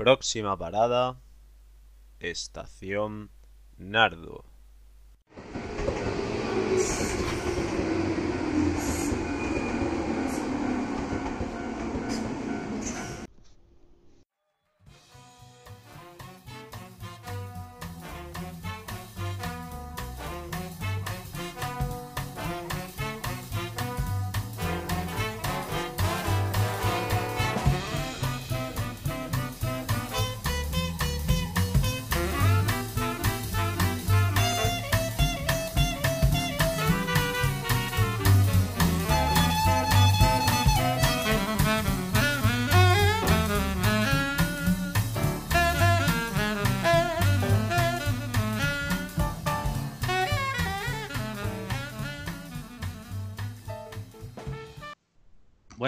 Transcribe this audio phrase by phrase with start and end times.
[0.00, 1.20] Próxima parada,
[2.20, 3.28] Estación
[3.76, 4.49] Nardo.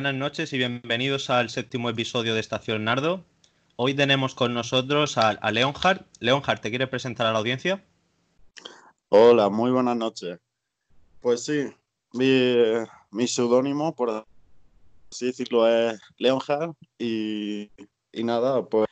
[0.03, 3.25] Buenas noches y bienvenidos al séptimo episodio de Estación Nardo.
[3.77, 6.07] Hoy tenemos con nosotros a, a Leonhard.
[6.61, 7.85] ¿te quieres presentar a la audiencia?
[9.11, 10.41] Hola, muy buenas noches.
[11.21, 11.73] Pues sí,
[12.15, 12.57] mi,
[13.13, 14.27] mi seudónimo, por
[15.09, 17.71] así decirlo, es Leonhard y,
[18.11, 18.89] y nada, pues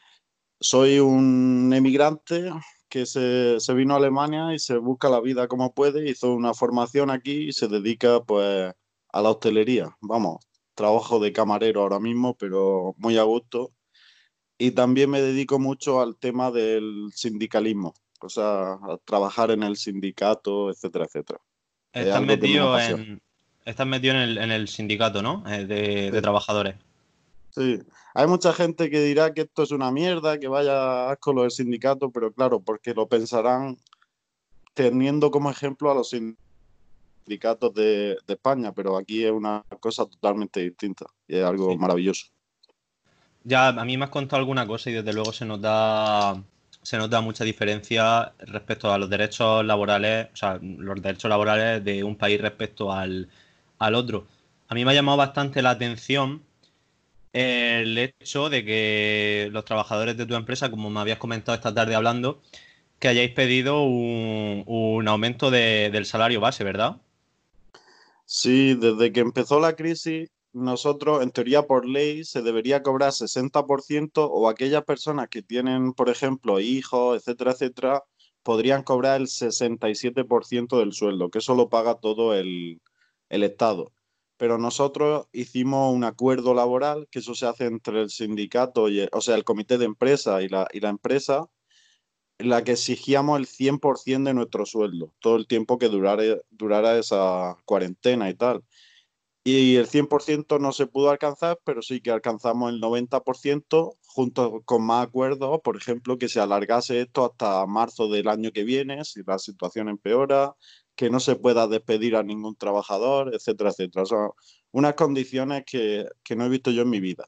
[0.61, 2.53] soy un emigrante
[2.89, 6.55] que se, se, vino a Alemania y se busca la vida como puede, hizo una
[6.55, 8.73] formación aquí y se dedica pues
[9.13, 9.97] a la hostelería.
[10.01, 10.39] Vamos,
[10.81, 13.71] trabajo de camarero ahora mismo, pero muy a gusto.
[14.57, 19.77] Y también me dedico mucho al tema del sindicalismo, o sea, a trabajar en el
[19.77, 21.41] sindicato, etcétera, etcétera.
[21.93, 23.21] Estás metido, en,
[23.65, 25.45] estás metido en, el, en el sindicato, ¿no?
[25.47, 26.11] Eh, de, sí.
[26.11, 26.77] de, trabajadores.
[27.51, 27.79] Sí,
[28.15, 31.51] hay mucha gente que dirá que esto es una mierda, que vaya asco lo del
[31.51, 33.77] sindicato, pero claro, porque lo pensarán
[34.73, 36.50] teniendo como ejemplo a los sindicatos
[37.31, 41.79] sindicatos de, de, España, pero aquí es una cosa totalmente distinta y es algo sí.
[41.79, 42.27] maravilloso.
[43.45, 46.43] Ya, a mí me has contado alguna cosa y desde luego se nos da
[46.83, 52.03] se nota mucha diferencia respecto a los derechos laborales, o sea, los derechos laborales de
[52.03, 53.29] un país respecto al,
[53.79, 54.27] al otro.
[54.69, 56.43] A mí me ha llamado bastante la atención
[57.33, 61.95] el hecho de que los trabajadores de tu empresa, como me habías comentado esta tarde
[61.95, 62.41] hablando,
[62.99, 66.97] que hayáis pedido un, un aumento de, del salario base, ¿verdad?
[68.33, 74.25] Sí, desde que empezó la crisis, nosotros, en teoría por ley, se debería cobrar 60%
[74.31, 78.05] o aquellas personas que tienen, por ejemplo, hijos, etcétera, etcétera,
[78.45, 82.81] podrían cobrar el 67% del sueldo, que eso lo paga todo el,
[83.31, 83.93] el Estado.
[84.37, 89.21] Pero nosotros hicimos un acuerdo laboral, que eso se hace entre el sindicato, y, o
[89.21, 91.47] sea, el comité de empresa y la, y la empresa,
[92.43, 98.31] la que exigíamos el 100% de nuestro sueldo, todo el tiempo que durara, esa cuarentena
[98.31, 98.65] y tal.
[99.45, 104.83] Y el 100% no se pudo alcanzar, pero sí que alcanzamos el 90% junto con
[104.85, 109.23] más acuerdos, por ejemplo, que se alargase esto hasta marzo del año que viene, si
[109.27, 110.55] la situación empeora,
[110.95, 114.05] que no se pueda despedir a ningún trabajador, etcétera, etcétera.
[114.07, 114.31] Son
[114.73, 117.27] unas condiciones que, que no he visto yo en mi vida.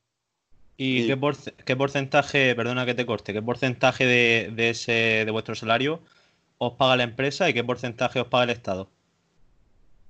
[0.82, 5.22] ¿Y, ¿Y qué, por, qué, porcentaje, perdona que te corte, qué porcentaje de, de, ese,
[5.24, 6.02] de vuestro salario
[6.58, 8.90] os paga la empresa y qué porcentaje os paga el Estado?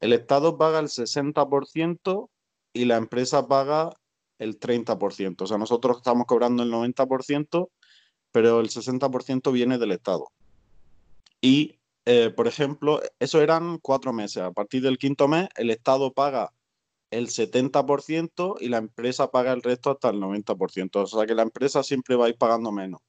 [0.00, 2.30] El Estado paga el 60%
[2.72, 3.92] y la empresa paga
[4.38, 5.42] el 30%.
[5.42, 7.68] O sea, nosotros estamos cobrando el 90%,
[8.30, 10.32] pero el 60% viene del Estado.
[11.42, 14.42] Y, eh, por ejemplo, eso eran cuatro meses.
[14.42, 16.50] A partir del quinto mes, el Estado paga
[17.12, 20.96] el 70% y la empresa paga el resto hasta el 90%.
[20.96, 23.00] O sea que la empresa siempre va a ir pagando menos.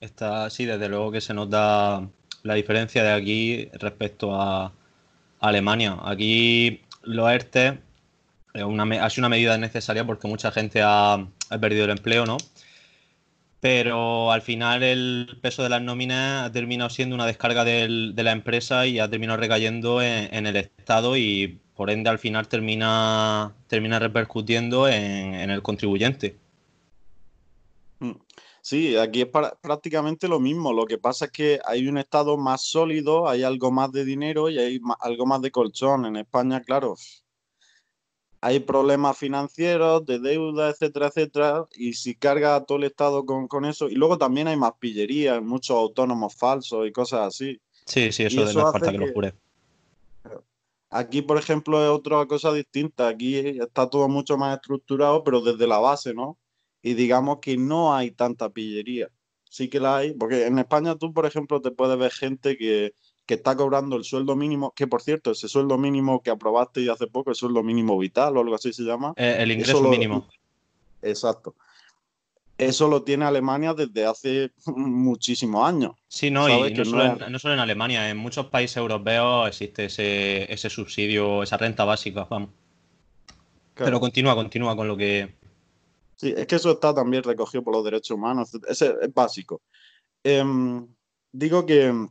[0.00, 2.08] Está, sí, desde luego que se nota
[2.42, 4.72] la diferencia de aquí respecto a
[5.40, 5.96] Alemania.
[6.02, 7.80] Aquí los ERTE
[8.54, 12.36] una, ha sido una medida necesaria porque mucha gente ha, ha, perdido el empleo, ¿no?
[13.60, 18.32] Pero al final el peso de las nóminas ha terminado siendo una descarga de la
[18.32, 23.54] empresa y ha terminado recayendo en, en el Estado y por ende al final termina,
[23.68, 26.36] termina repercutiendo en, en el contribuyente.
[28.60, 30.72] Sí, aquí es para, prácticamente lo mismo.
[30.72, 34.50] Lo que pasa es que hay un Estado más sólido, hay algo más de dinero
[34.50, 36.04] y hay más, algo más de colchón.
[36.04, 36.96] En España, claro,
[38.40, 41.68] hay problemas financieros, de deuda, etcétera, etcétera.
[41.76, 43.88] Y si carga todo el Estado con, con eso.
[43.88, 47.60] Y luego también hay más pillerías, muchos autónomos falsos y cosas así.
[47.86, 49.34] Sí, sí, eso, eso de no falta que, que lo jure.
[50.90, 53.08] Aquí, por ejemplo, es otra cosa distinta.
[53.08, 56.38] Aquí está todo mucho más estructurado, pero desde la base, ¿no?
[56.82, 59.08] Y digamos que no hay tanta pillería.
[59.44, 62.94] Sí que la hay, porque en España tú, por ejemplo, te puedes ver gente que,
[63.28, 66.88] que está cobrando el sueldo mínimo, que por cierto, ese sueldo mínimo que aprobaste y
[66.88, 69.12] hace poco, el sueldo mínimo vital o algo así se llama.
[69.16, 70.26] Eh, el ingreso lo, mínimo.
[71.02, 71.54] Exacto.
[72.58, 75.92] Eso lo tiene Alemania desde hace muchísimos años.
[76.08, 79.86] Sí, no, y no, solo en, no, solo en, Alemania, en muchos países europeos existe
[79.86, 82.50] ese, ese subsidio, esa renta básica, vamos.
[83.74, 85.36] Pero continúa, continúa con lo que...
[86.16, 89.62] Sí, es que eso está también recogido por los derechos humanos, ese es básico.
[90.24, 90.84] Em,
[91.30, 92.08] digo que,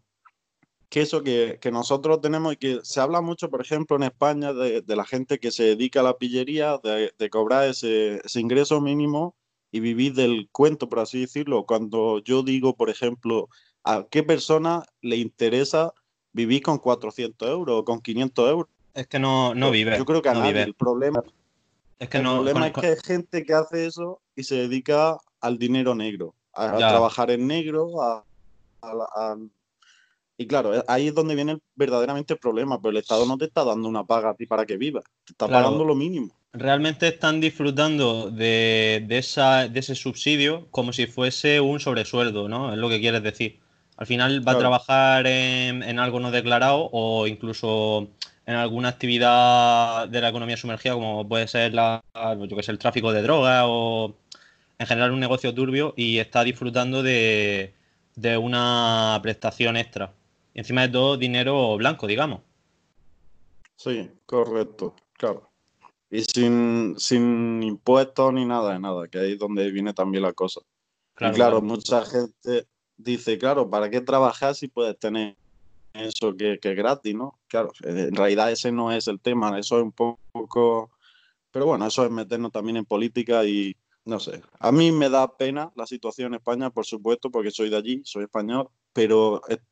[0.87, 4.53] que eso que, que, nosotros tenemos y que se habla mucho, por ejemplo, en España
[4.53, 8.39] de, de la gente que se dedica a la pillería, de, de cobrar ese, ese
[8.39, 9.35] ingreso mínimo
[9.77, 11.65] y vivir del cuento, por así decirlo.
[11.65, 13.47] Cuando yo digo, por ejemplo,
[13.83, 15.93] a qué persona le interesa
[16.33, 18.69] vivir con 400 euros o con 500 euros.
[18.93, 19.95] Es que no, no vive.
[19.97, 20.53] Yo creo que a no nadie.
[20.53, 20.63] Vive.
[20.63, 21.21] El problema,
[21.99, 24.55] es, que el no, problema con, es que hay gente que hace eso y se
[24.55, 28.25] dedica al dinero negro, a, trabajar en negro, a,
[28.81, 29.37] a
[30.37, 33.37] Y claro, eh, ahí es donde viene el- verdaderamente el problema, pero el Estado no
[33.37, 35.65] te está dando una paga a ti para que vivas, te está Claro.
[35.65, 36.35] pagando lo mínimo.
[36.53, 42.71] Realmente están disfrutando de, de, esa, de ese subsidio como si fuese un sobresueldo, ¿no?
[42.73, 43.59] Es lo que quieres decir.
[43.97, 48.09] Al final va a trabajar en, en algo no declarado o incluso
[48.45, 52.79] en alguna actividad de la economía sumergida, como puede ser la, yo que sé, el
[52.79, 54.15] tráfico de drogas o
[54.79, 57.73] en general un negocio turbio y está disfrutando de,
[58.15, 60.13] de una prestación extra.
[60.53, 62.41] Y encima de todo, dinero blanco, digamos.
[63.75, 65.51] Sí, correcto, claro.
[66.09, 70.33] Y sin, sin impuestos ni nada de nada, que ahí es donde viene también la
[70.33, 70.61] cosa.
[71.13, 71.65] Claro, y claro, claro.
[71.73, 75.37] mucha gente dice, claro, ¿para qué trabajar si puedes tener
[75.93, 77.39] eso que, que es gratis, ¿no?
[77.47, 80.91] Claro, en realidad ese no es el tema, eso es un poco...
[81.51, 83.75] Pero bueno, eso es meternos también en política y
[84.05, 84.41] no sé.
[84.59, 88.01] A mí me da pena la situación en España, por supuesto, porque soy de allí,
[88.05, 89.63] soy español, pero est-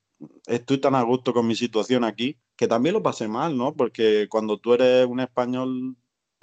[0.47, 3.75] estoy tan a gusto con mi situación aquí que también lo pasé mal, ¿no?
[3.75, 5.95] Porque cuando tú eres un español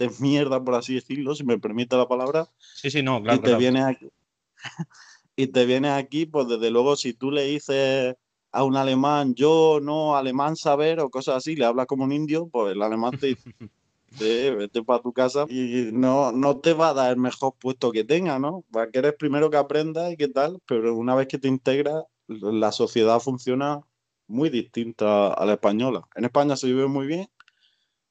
[0.08, 3.38] de mierda, por así decirlo, si me permite la palabra, Sí, sí, no, claro.
[3.38, 3.58] y te claro.
[3.58, 4.08] vienes aquí
[5.36, 8.14] y te vienes aquí, pues desde luego si tú le dices
[8.52, 12.48] a un alemán yo no alemán saber o cosas así, le hablas como un indio,
[12.52, 13.42] pues el alemán te dice
[14.20, 17.92] "Eh, vete para tu casa y no, no te va a dar el mejor puesto
[17.92, 18.64] que tenga, ¿no?
[18.76, 22.04] Va a querer primero que aprendas y qué tal, pero una vez que te integras,
[22.28, 23.80] la sociedad funciona
[24.28, 26.02] muy distinta a la española.
[26.16, 27.28] En España se vive muy bien,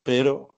[0.04, 0.56] pero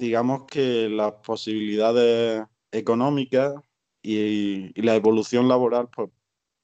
[0.00, 3.54] digamos que las posibilidades económicas
[4.02, 6.08] y, y la evolución laboral pues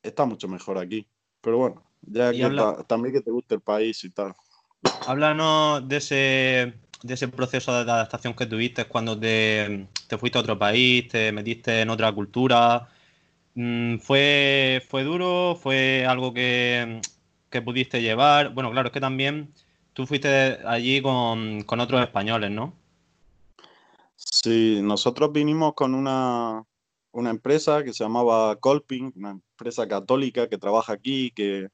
[0.02, 1.06] está mucho mejor aquí.
[1.42, 4.34] Pero bueno, ya que habla- ta- también que te guste el país y tal.
[5.06, 10.40] Háblanos de ese, de ese proceso de adaptación que tuviste cuando te, te fuiste a
[10.40, 12.88] otro país, te metiste en otra cultura.
[13.54, 15.56] Mm, ¿Fue, fue duro?
[15.60, 17.00] ¿Fue algo que,
[17.50, 18.54] que pudiste llevar?
[18.54, 19.52] Bueno, claro, es que también
[19.92, 22.72] tú fuiste allí con, con otros españoles, ¿no?
[24.16, 26.64] Sí, nosotros vinimos con una,
[27.12, 31.68] una empresa que se llamaba Colping, una empresa católica que trabaja aquí, que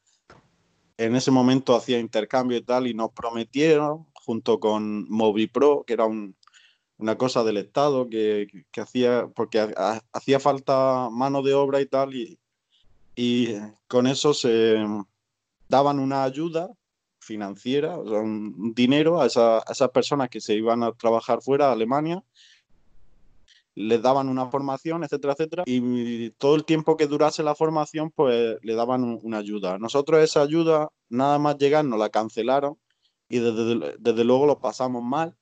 [0.97, 6.05] en ese momento hacía intercambio y tal, y nos prometieron, junto con Movipro, que era
[6.05, 6.37] un-
[6.99, 8.47] una cosa del Estado, que,
[8.77, 12.39] hacía, porque ha- ha- hacía falta mano de obra y tal, y
[13.89, 14.77] con eso se
[15.69, 16.71] daban una ayuda
[17.23, 21.73] financiera, o un dinero a, esa- esas personas que se iban a trabajar fuera, a
[21.73, 22.23] Alemania,
[23.75, 28.59] les daban una formación, etcétera, etcétera, y todo el tiempo que durase la formación, pues
[28.63, 29.79] le daban un- una ayuda.
[29.79, 32.77] Nosotros esa ayuda, nada más llegar, nos la cancelaron
[33.31, 35.35] y desde, desde luego lo pasamos mal,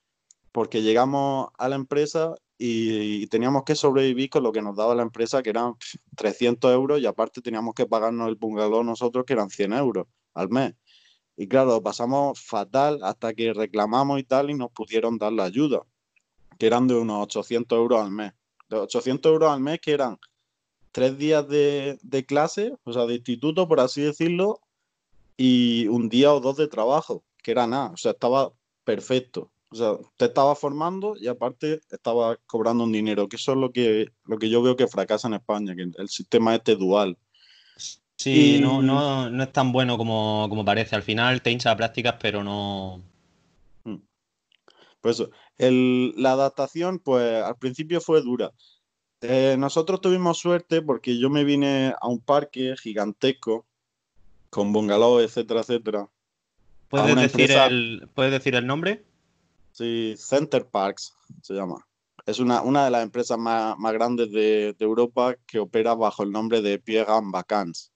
[0.53, 5.03] porque llegamos a la empresa y, teníamos que sobrevivir con lo que nos daba la
[5.03, 9.33] empresa, que eran pf, 300 euros, y aparte teníamos que pagarnos el bungalow nosotros, que
[9.33, 10.75] eran 100 euros al mes.
[11.41, 15.45] Y claro, lo pasamos fatal hasta que reclamamos y tal y nos pudieron dar la
[15.45, 15.81] ayuda,
[16.59, 18.35] que eran de unos 800 euros al mes.
[18.69, 20.19] De 800 euros al mes que eran
[20.93, 24.61] tres días de, de clase, o sea, de instituto, por así decirlo,
[25.39, 28.53] y un día o dos de trabajo, que era nada, o sea, estaba
[28.85, 29.51] perfecto.
[29.71, 33.73] O sea, te estaba formando y aparte estaba cobrando un dinero, que eso es lo
[33.73, 37.17] que, lo que yo veo que fracasa en España, que el sistema este dual.
[38.21, 40.95] Sí, Y- no, no, no es tan bueno como, como parece.
[40.95, 43.03] Al final te hincha a prácticas, pero no.
[45.01, 48.53] Pues eso, el- la adaptación, pues al principio fue dura.
[49.23, 53.65] Eh, nosotros tuvimos suerte porque yo me vine a un parque gigantesco
[54.51, 56.07] con bungalow, etcétera, etcétera.
[56.91, 59.03] ¿Puedes decir, empresa- el, ¿Puedes decir el nombre?
[59.73, 61.87] Sí, Center Parks se llama.
[62.27, 66.23] Es una, una de las empresas más, más grandes de, de Europa que opera bajo
[66.23, 67.91] el nombre de Pierre and Vacances.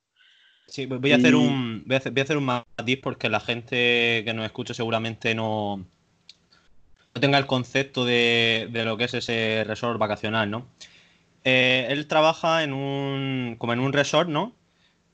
[0.67, 3.41] Sí, voy a hacer un, voy a hacer, voy a hacer un matiz porque la
[3.41, 5.85] gente que nos escucha seguramente no,
[7.15, 10.67] no tenga el concepto de, de lo que es ese resort vacacional, ¿no?
[11.45, 14.53] Eh, él trabaja en un, como en un resort, ¿no?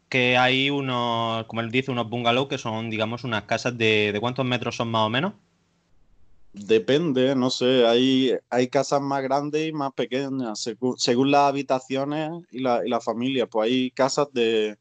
[0.08, 4.20] Que hay unos, como él dice, unos bungalows que son, digamos, unas casas de, ¿de
[4.20, 5.34] cuántos metros son más o menos?
[6.52, 12.30] Depende, no sé, hay, hay casas más grandes y más pequeñas, según, según las habitaciones
[12.50, 13.46] y la, y la familia.
[13.46, 14.76] Pues hay casas de,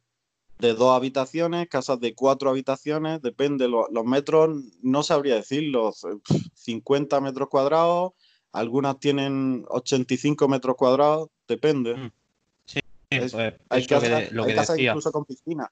[0.60, 4.50] de dos habitaciones, casas de cuatro habitaciones, depende, lo- los metros
[4.82, 5.94] no sabría decirlo,
[6.54, 8.12] 50 metros cuadrados,
[8.52, 11.96] algunas tienen 85 metros cuadrados, depende.
[11.96, 12.12] Mm,
[12.66, 14.92] Sí, Es- pues, Hay es lo que, casas, lo hay que casas decía.
[14.92, 15.70] incluso con piscina.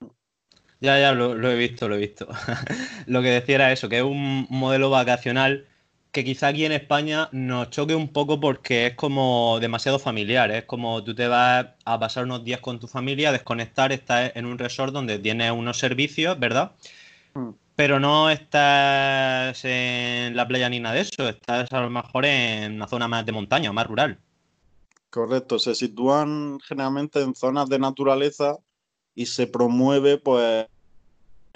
[0.79, 2.27] Ya, ya, lo, lo he visto, lo he visto.
[3.08, 5.67] Lo que decía era eso, que es un modelo vacacional
[6.12, 10.50] que quizá aquí en España nos choque un poco porque es como demasiado familiar.
[10.52, 14.46] Es como tú te vas a pasar unos días con tu familia, desconectar, estás en
[14.46, 16.72] un resort donde tienes unos servicios, ¿verdad?
[17.34, 17.50] Mm.
[17.76, 22.76] Pero no estás en la playa ni nada de eso, estás a lo mejor en
[22.76, 24.18] una zona más de montaña, más rural.
[25.10, 28.58] Correcto, se sitúan generalmente en zonas de naturaleza
[29.14, 30.66] y se promueve pues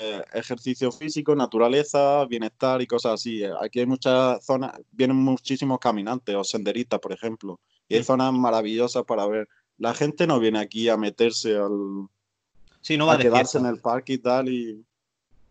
[0.01, 3.43] eh, ejercicio físico, naturaleza, bienestar y cosas así.
[3.43, 8.33] Eh, Aquí hay muchas zonas, vienen muchísimos caminantes o senderistas, por ejemplo, y hay zonas
[8.33, 9.47] maravillosas para ver.
[9.77, 12.07] La gente no viene aquí a meterse al,
[12.81, 13.59] Sí, no va a de quedarse fiesta.
[13.59, 14.83] en el parque y tal, y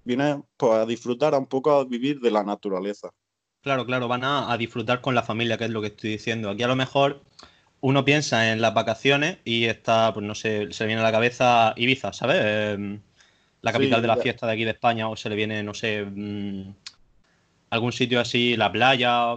[0.05, 3.11] viene pues a disfrutar, a un poco a vivir de la naturaleza.
[3.63, 6.51] Claro, claro, van a, a disfrutar con la familia, que es lo que estoy diciendo.
[6.51, 7.23] Aquí a lo mejor
[7.83, 11.13] uno piensa en las vacaciones y está, pues no sé, se le viene a la
[11.13, 12.41] cabeza Ibiza, ¿sabes?
[12.43, 13.01] Em,
[13.63, 14.23] la Sí, capital de la ya.
[14.23, 16.75] fiesta de aquí de España, o se le viene, no sé, mm,
[17.71, 19.35] algún sitio así, la playa,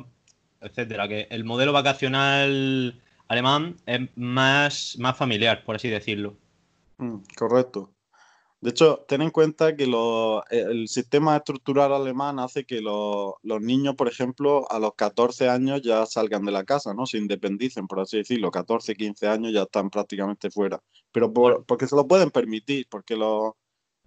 [0.61, 1.07] etcétera.
[1.07, 6.35] Que el modelo vacacional alemán es más, más familiar, por así decirlo.
[6.97, 7.89] Mm, correcto.
[8.61, 13.59] De hecho, ten en cuenta que lo- el sistema estructural alemán hace que lo- los
[13.61, 17.05] niños, por ejemplo, a los 14 años ya salgan de la casa, ¿no?
[17.05, 18.51] Se independicen, por así decirlo.
[18.51, 20.79] 14, 15 años ya están prácticamente fuera.
[21.11, 23.57] Pero por- porque se lo pueden permitir, porque lo,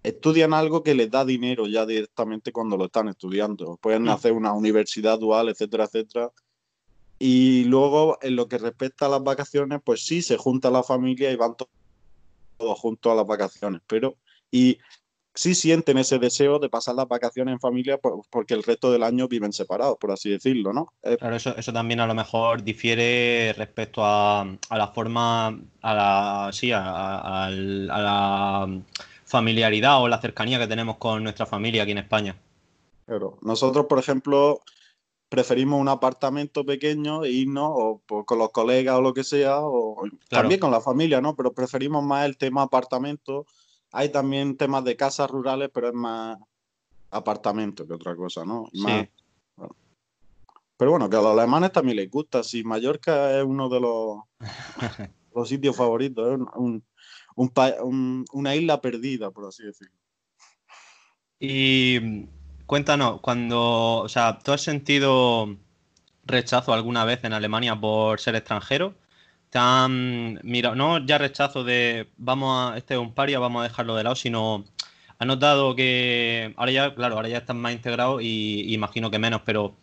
[0.07, 3.77] estudian algo que les da dinero ya directamente cuando lo están estudiando.
[3.83, 4.09] Pueden Mm.
[4.11, 6.31] hacer una universidad dual, etcétera, etcétera.
[7.19, 11.31] Y luego, en lo que respecta a las vacaciones, pues sí, se junta la familia
[11.33, 11.69] y van to-
[12.59, 14.17] todos juntos a las vacaciones, pero
[14.51, 14.79] y
[15.35, 19.03] sí sienten ese deseo de pasar las vacaciones en familia por- porque el resto del
[19.03, 20.87] año viven separados, por así decirlo, ¿no?
[21.03, 25.49] Eh, Claro, eso, eso también a lo mejor difiere respecto a, a la forma,
[25.83, 28.83] a la, sí, a, a- al- a la
[29.27, 32.37] familiaridad o la cercanía que tenemos con nuestra familia aquí en España.
[33.07, 33.37] Claro.
[33.43, 34.61] Nosotros, por ejemplo,
[35.29, 39.61] preferimos un apartamento pequeño e irnos o por- con los colegas o lo que sea,
[39.61, 41.35] o también con la familia, ¿no?
[41.37, 43.45] Pero preferimos más el tema apartamento.
[43.93, 46.39] Hay también temas de casas rurales, pero es más
[47.11, 48.69] apartamento que otra cosa, ¿no?
[48.73, 49.09] Sí.
[50.79, 52.43] Pero bueno, que a los alemanes también les gusta.
[52.43, 54.19] Si Mallorca es uno de los,
[55.35, 56.85] los sitios favoritos, es un- un-
[57.37, 59.95] un una isla perdida, por así decirlo.
[61.39, 62.27] Y mm,
[62.67, 65.57] cuéntanos, cuando, o sea, ¿tú has sentido
[66.25, 68.95] rechazo alguna vez en Alemania por ser extranjero?
[69.51, 73.95] ¿Te han no ya rechazo de vamos a, este es un paria, vamos a dejarlo
[73.97, 74.65] de lado, sino
[75.19, 79.43] has notado que ahora ya, claro, ahora ya estás más integrado y, imagino que menos,
[79.45, 79.77] pero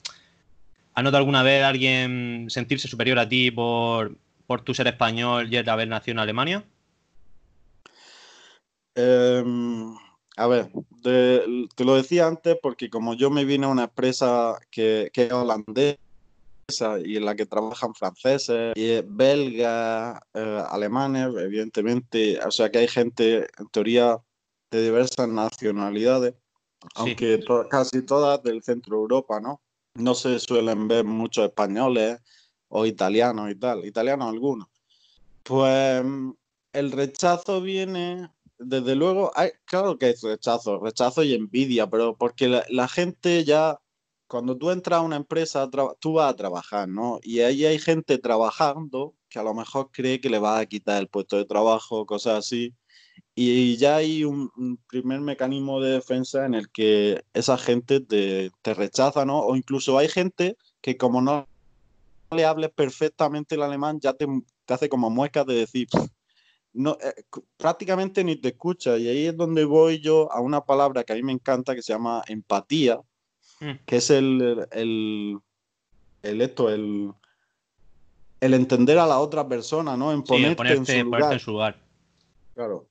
[0.94, 4.18] ¿has notado alguna vez alguien sentirse superior a ti por,
[4.48, 6.64] por tu ser español y el haber nacido en Alemania?
[8.96, 9.96] Em,
[10.38, 10.72] a ver,
[11.04, 15.26] de- te lo decía antes porque como yo me vine a una empresa que, que
[15.26, 15.98] es holandesa
[17.04, 22.88] y en la que trabajan franceses, y belgas, eh, alemanes, evidentemente, o sea que hay
[22.88, 24.18] gente en teoría
[24.72, 26.36] de diversas nacionalidades,
[26.96, 29.62] aunque to- casi todas del centro de Europa, ¿no?
[29.96, 32.20] No se suelen ver muchos españoles
[32.70, 34.68] o italianos y tal, italianos algunos.
[35.44, 36.04] Pues
[36.74, 38.32] el rechazo viene,
[38.66, 43.80] desde luego, hay, claro que hay rechazo, rechazo y envidia, pero porque la, gente ya,
[44.28, 47.20] cuando tú entras a una empresa, tú vas a trabajar, ¿no?
[47.24, 51.02] Y ahí hay gente trabajando que a lo mejor cree que le vas a quitar
[51.02, 52.74] el puesto de trabajo, cosas así.
[53.36, 54.52] Y ya hay un,
[54.88, 59.40] primer mecanismo de defensa en el que esa gente te, te rechaza, ¿no?
[59.40, 61.48] O incluso hay gente que como no
[62.32, 64.28] le hables perfectamente el alemán, ya te,
[64.66, 66.08] te hace como muecas de decir, "Pff,
[66.74, 67.24] no, eh,
[67.58, 68.98] prácticamente ni te escucha.
[68.98, 71.82] Y ahí es donde voy yo a una palabra que a mí me encanta que
[71.82, 73.00] se llama empatía,
[73.60, 73.72] Mm.
[73.86, 75.38] que es el, el,
[76.24, 77.12] el esto, el,
[78.42, 80.12] el entender a la otra persona, ¿no?
[80.12, 81.80] En Sí, ponerte, en su ponerte en su lugar.
[82.56, 82.88] Claro.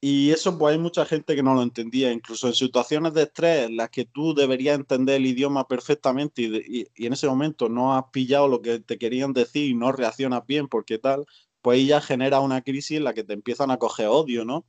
[0.00, 3.66] Y eso, pues hay mucha gente que no lo entendía, incluso en situaciones de estrés
[3.68, 7.26] en las que tú deberías entender el idioma perfectamente y, de- y- y en ese
[7.26, 11.26] momento no has pillado lo que te querían decir y no reaccionas bien porque tal,
[11.62, 14.66] pues ahí ya genera una crisis en la que te empiezan a coger odio, ¿no?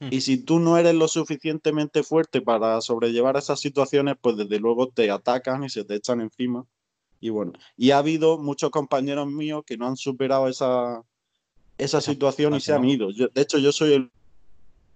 [0.00, 0.08] Mm.
[0.10, 4.88] Y si tú no eres lo suficientemente fuerte para sobrellevar esas situaciones, pues desde luego
[4.88, 6.66] te atacan y se te echan encima.
[7.20, 11.02] Y bueno, y ha habido muchos compañeros míos que no han superado esa,
[11.76, 13.10] esa situación y se han ido.
[13.10, 14.10] Yo- de hecho, yo soy el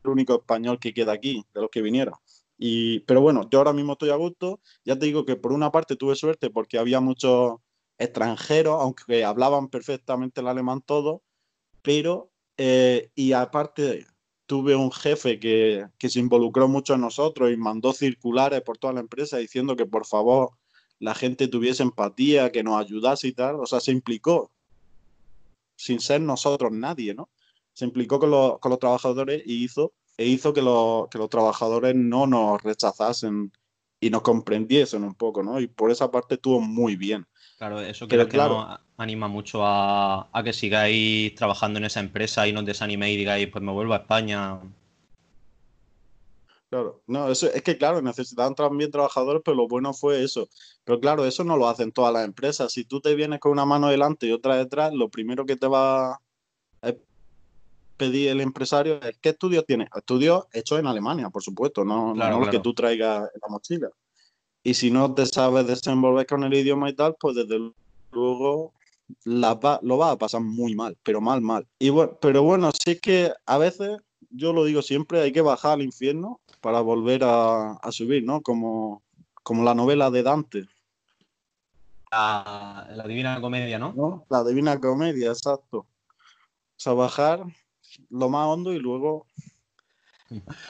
[0.04, 2.14] único español que queda aquí, de los que vinieron.
[2.56, 4.60] Y, pero bueno, yo ahora mismo estoy a gusto.
[4.84, 7.56] Ya te digo que por una parte tuve suerte porque había muchos
[7.98, 11.22] extranjeros, aunque hablaban perfectamente el alemán todo,
[11.84, 14.06] pero, eh, y aparte
[14.46, 18.94] tuve un jefe que, que se involucró mucho en nosotros y mandó circulares por toda
[18.94, 20.52] la empresa diciendo que por favor
[20.98, 23.56] la gente tuviese empatía, que nos ayudase y tal.
[23.56, 24.50] O sea, se implicó
[25.76, 27.28] sin ser nosotros nadie, ¿no?
[27.74, 31.28] Se implicó con los, con los trabajadores y hizo, e hizo que los, que los
[31.28, 33.52] trabajadores no nos rechazasen
[34.00, 35.60] y nos comprendiesen un poco, ¿no?
[35.60, 37.26] Y por esa parte estuvo muy bien.
[37.58, 38.54] Claro, eso Pero creo que claro.
[38.66, 43.14] nos anima mucho a, a que sigáis trabajando en esa empresa y no os desaniméis
[43.14, 44.58] y digáis, pues me vuelvo a España.
[46.68, 50.48] Claro, no, eso, es que claro, necesitaban también trabajadores, pero lo bueno fue eso.
[50.82, 52.72] Pero claro, eso no lo hacen todas las empresas.
[52.72, 55.68] Si tú te vienes con una mano delante y otra detrás, lo primero que te
[55.68, 56.18] va a
[57.96, 59.88] pedir el empresario es ¿qué estudios tienes?
[59.94, 62.62] Estudios hechos en Alemania, por supuesto, no, no Claro, los que claro.
[62.62, 63.88] tú traigas en la mochila.
[64.64, 67.70] Y si no te sabes desenvolver con el idioma y tal, pues desde
[68.10, 68.72] luego
[69.24, 71.66] la va- lo vas a pasar muy mal, pero mal, mal.
[71.78, 73.98] Y bueno, pero bueno, sí es que a veces,
[74.30, 78.40] yo lo digo siempre, hay que bajar al infierno para volver a, a subir, ¿no?
[78.40, 79.02] Como,
[79.42, 80.64] como la novela de Dante,
[82.10, 83.92] La, la Divina Comedia, ¿no?
[83.94, 84.24] ¿no?
[84.30, 85.78] La Divina Comedia, exacto.
[85.78, 85.86] O
[86.78, 87.44] sea, bajar
[88.10, 89.26] lo más hondo y luego...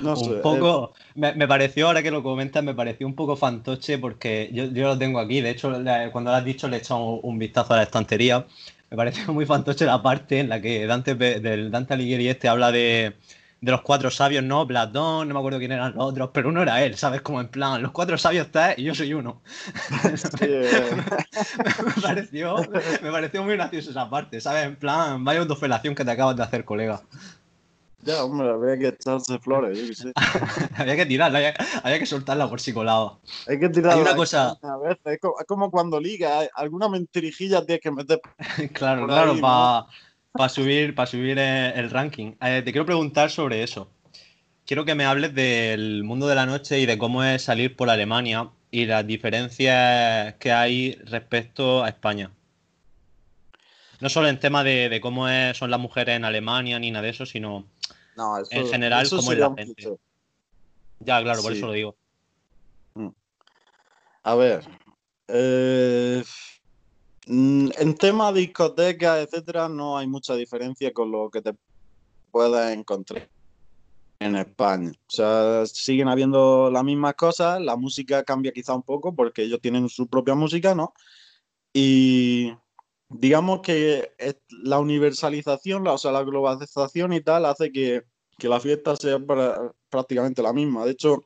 [0.01, 3.15] No sé, un eh, poco, me, me pareció, ahora que lo comentas, me pareció un
[3.15, 5.41] poco fantoche porque yo, yo lo tengo aquí.
[5.41, 5.71] De hecho,
[6.13, 8.47] cuando lo has dicho, le he echado un, un vistazo a la estantería.
[8.91, 12.73] Me pareció muy fantoche la parte en la que Dante, del Dante Alighieri este habla
[12.73, 13.15] de,
[13.65, 14.67] de los cuatro sabios, ¿no?
[14.67, 17.23] Platón, no me acuerdo quién eran los otros, pero uno era él, ¿sabes?
[17.23, 19.41] Como en plan, los cuatro sabios está y yo soy uno.
[20.15, 20.71] sí, eh,
[21.87, 22.57] me, pareció,
[23.03, 24.67] me pareció muy gracioso esa parte, ¿sabes?
[24.67, 27.03] En plan, vaya autofelación que te acabas de hacer, colega.
[28.05, 30.13] Ya, hombre, habría que echarse flores, yo qué sé.
[30.77, 33.21] había que tirarla, había, había que soltarla por psicolado.
[33.49, 36.49] Hay que tirar Hay una cosa- A veces, es como, es como cuando ligas, hay-
[36.55, 38.21] alguna mentirijilla tienes que meter.
[38.75, 39.37] Claro, claro,
[40.33, 42.33] para subir, para subir eh, el ranking.
[42.41, 43.89] Eh, te quiero preguntar sobre eso.
[44.67, 47.91] Quiero que me hables del mundo de la noche y de cómo es salir por
[47.91, 52.31] Alemania y las diferencias que hay respecto a España.
[54.01, 57.05] No solo en tema de, de cómo es- son las mujeres en Alemania ni nada
[57.05, 57.67] de eso, sino
[58.17, 59.75] No, eso, En general, ¿cómo es la gente?
[59.75, 59.97] cliché.
[61.01, 61.59] ya, claro, por Sí.
[61.59, 61.97] eso lo digo.
[64.23, 64.65] A ver,
[65.29, 66.23] eh,
[67.27, 71.53] mm, en tema discotecas, etcétera, no hay mucha diferencia con lo que te
[72.31, 73.29] puedas encontrar
[74.21, 74.93] en España.
[74.93, 79.61] O sea, siguen habiendo las mismas cosas, la música cambia quizá un poco porque ellos
[79.61, 80.95] tienen su propia música, ¿no?
[81.75, 82.53] Y
[83.19, 84.13] digamos que
[84.63, 88.03] la universalización, la- o sea, la globalización y tal, hace que,
[88.39, 89.19] que la fiesta sea
[89.89, 90.85] prácticamente la misma.
[90.85, 91.25] De hecho,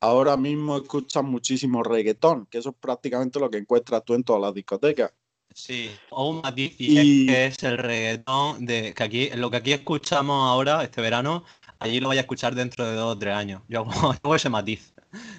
[0.00, 4.42] ahora mismo escuchan muchísimo reggaetón, que eso es prácticamente lo que encuentras tú en todas
[4.42, 5.12] las discotecas.
[5.54, 9.72] Sí, o un matiz y que es el reggaetón de que aquí, lo que aquí
[9.72, 11.44] escuchamos ahora, este verano,
[11.78, 13.62] allí lo vaya a escuchar dentro de dos o tres años.
[13.68, 13.90] Yo hago,
[14.22, 14.92] hago ese matiz.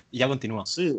[0.09, 0.65] Y ya continúa.
[0.65, 0.97] Sí,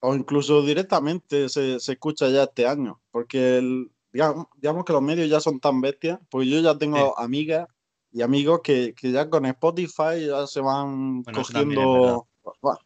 [0.00, 5.02] o incluso directamente se, se escucha ya este año, porque el- digamos, digamos que los
[5.02, 7.22] medios ya son tan bestias, porque yo ya tengo Sí.
[7.24, 7.68] amigas
[8.12, 12.28] y amigos que, que ya con Spotify ya se van Bueno, cogiendo,
[12.62, 12.78] bueno,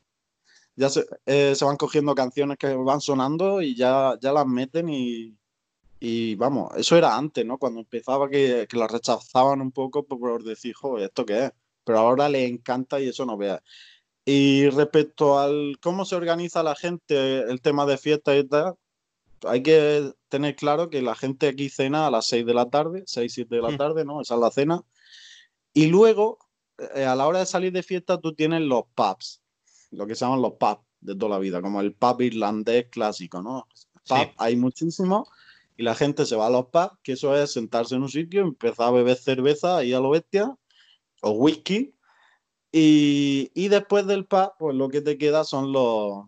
[0.75, 4.89] ya se, eh, se van cogiendo canciones que van sonando y ya, ya las meten
[4.89, 5.37] y,
[6.01, 7.59] y vamos, eso era antes, ¿no?
[7.59, 11.53] Cuando empezaba que, que las rechazaban un poco por, por decir, joder, ¿esto qué es?
[11.85, 13.61] Pero ahora les encanta y eso no veas.
[14.25, 18.75] Y respecto al cómo se organiza la gente, el tema de fiestas y tal,
[19.47, 23.03] hay que tener claro que la gente aquí cena a las 6 de la tarde,
[23.07, 23.77] 6, 7 de la Mm.
[23.77, 24.21] tarde, ¿no?
[24.21, 24.83] Esa es la cena.
[25.73, 26.39] Y luego,
[26.95, 29.43] eh, a la hora de salir de fiesta, tú tienes los pubs,
[29.91, 33.43] lo que se llaman los pubs de toda la vida, como el pub irlandés clásico,
[33.43, 33.67] ¿no?
[34.09, 34.33] Pub Sí.
[34.39, 35.29] hay muchísimos
[35.77, 38.43] y la gente se va a los pubs, que eso es sentarse en un sitio,
[38.43, 40.57] empezar a beber cerveza ahí a lo bestia,
[41.23, 41.95] o whisky,
[42.73, 46.25] y, y después del pub, pues lo que te queda son los,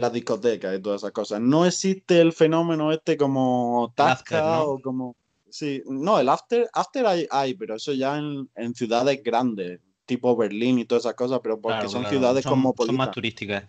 [0.00, 1.40] las discotecas y todas esas cosas.
[1.40, 4.62] No existe el fenómeno este como Tasca ¿no?
[4.64, 5.16] o como...
[5.48, 10.36] Sí, no, el after, after hay, hay, pero eso ya en, en ciudades grandes, tipo
[10.36, 12.16] Berlín y todas esas cosas, pero porque Claro, son claro.
[12.16, 13.64] ciudades Son- Son más turísticas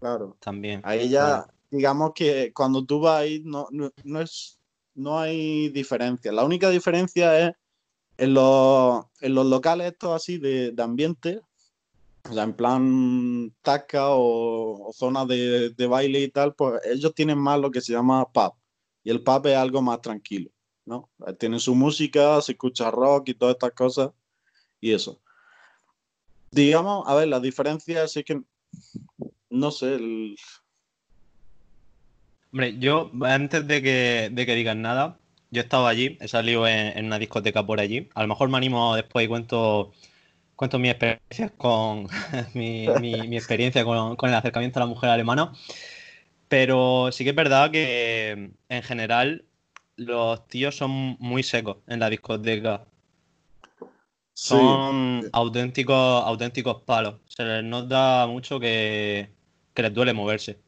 [0.00, 0.36] Claro.
[0.40, 0.80] también.
[0.84, 1.46] Ahí ya, Claro.
[1.70, 4.58] digamos que cuando tú vas ahí, no, no, no es,
[4.94, 6.32] no hay diferencia.
[6.32, 7.54] La única diferencia es
[8.18, 11.40] en los, en los locales estos así de, de ambiente,
[12.30, 17.14] o sea, en plan taca o, o zonas de, de baile y tal, pues ellos
[17.14, 18.52] tienen más lo que se llama pub.
[19.04, 20.50] Y el pub es algo más tranquilo,
[20.84, 21.10] ¿no?
[21.38, 24.10] Tienen su música, se escucha rock y todas estas cosas
[24.80, 25.20] y eso.
[26.50, 28.40] Digamos, a ver, la diferencia es que,
[29.50, 30.36] no sé, el-
[32.52, 35.18] Hombre, yo antes de que, de que digas nada,
[35.50, 38.08] yo he estado allí, he salido en, en una discoteca por allí.
[38.14, 39.92] A lo mejor me animo después y cuento,
[40.56, 42.08] cuento mi experiencia con
[42.54, 45.52] mi, mi- mi experiencia con, con el acercamiento a la mujer alemana.
[46.48, 49.46] Pero sí que es verdad que en general
[49.96, 52.86] los tíos son muy secos en la discoteca.
[54.34, 57.16] sí, Son auténticos, auténticos palos.
[57.26, 59.30] Se les nota mucho que,
[59.74, 60.60] que les duele moverse.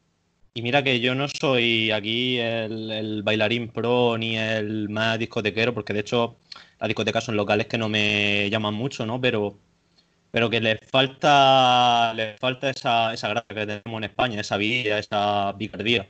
[0.53, 5.73] Y mira que yo no soy aquí el, el bailarín pro ni el más discotequero,
[5.73, 6.37] porque de hecho
[6.79, 9.21] las discotecas son locales que no me llaman mucho, ¿no?
[9.21, 9.59] Pero,
[10.31, 14.99] pero que les falta, les falta esa, esa gracia que tenemos en España, esa vida,
[14.99, 16.09] esa picardía.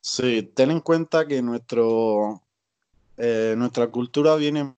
[0.00, 2.42] Sí, ten en cuenta que nuestro,
[3.16, 4.74] eh, nuestra cultura viene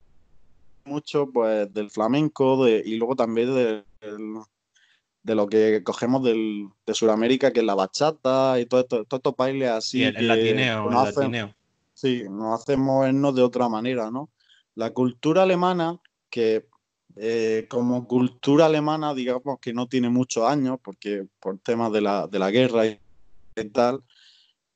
[0.84, 3.84] mucho pues del flamenco de, y luego también de,
[5.22, 9.18] de lo que cogemos del, de Sudamérica, que es la bachata y todo esto- todos
[9.18, 11.54] estos bailes así Sí, el, el que latineo, el nos hacen, latineo.
[11.92, 14.30] sí, nos hacen movernos de otra manera, ¿no?
[14.76, 15.98] La cultura alemana,
[16.30, 16.66] que
[17.16, 22.26] eh, como cultura alemana, digamos que no tiene muchos años, porque por temas de la,
[22.26, 23.00] de la guerra y,
[23.72, 24.02] tal,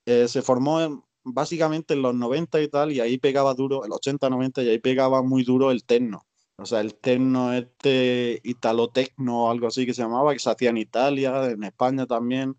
[0.07, 3.93] eh, se formó en- básicamente en los 90 y tal, y ahí pegaba duro, el
[3.93, 6.27] 80-90, y ahí pegaba muy duro el techno.
[6.57, 10.71] O sea, el techno este italotecno o algo así que se llamaba, que se hacía
[10.71, 12.57] en Italia, en España también,